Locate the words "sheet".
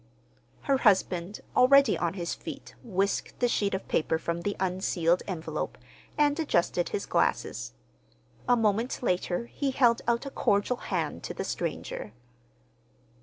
3.47-3.75